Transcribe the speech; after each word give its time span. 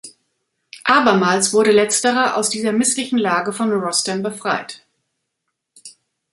Abermals 0.85 1.53
wurde 1.53 1.69
Letzterer 1.71 2.35
aus 2.35 2.49
dieser 2.49 2.71
misslichen 2.71 3.19
Lage 3.19 3.53
von 3.53 3.71
Rostam 3.71 4.23
befreit. 4.23 4.83